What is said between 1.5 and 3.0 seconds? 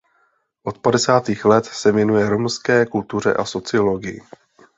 se věnuje romské